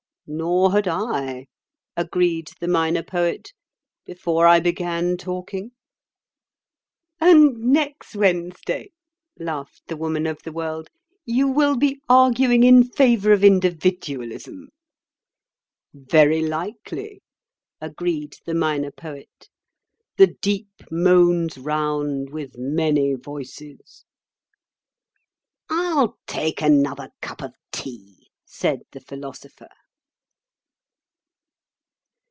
"Nor 0.33 0.71
had 0.71 0.87
I," 0.87 1.47
agreed 1.97 2.51
the 2.61 2.67
Minor 2.69 3.03
Poet, 3.03 3.51
"before 4.05 4.47
I 4.47 4.61
began 4.61 5.17
talking." 5.17 5.71
"And 7.19 7.57
next 7.73 8.15
Wednesday," 8.15 8.91
laughed 9.37 9.81
the 9.87 9.97
Woman 9.97 10.25
of 10.25 10.41
the 10.43 10.53
World; 10.53 10.89
"you 11.25 11.49
will 11.49 11.75
be 11.75 11.99
arguing 12.07 12.63
in 12.63 12.85
favour 12.85 13.33
of 13.33 13.43
individualism." 13.43 14.69
"Very 15.93 16.41
likely," 16.41 17.21
agreed 17.81 18.35
the 18.45 18.55
Minor 18.55 18.91
Poet. 18.91 19.49
"'The 20.15 20.27
deep 20.41 20.81
moans 20.89 21.57
round 21.57 22.29
with 22.29 22.57
many 22.57 23.15
voices.'" 23.15 24.05
"I'll 25.69 26.17
take 26.25 26.61
another 26.61 27.09
cup 27.21 27.41
of 27.41 27.53
tea," 27.73 28.29
said 28.45 28.83
the 28.93 29.01
Philosopher. 29.01 29.67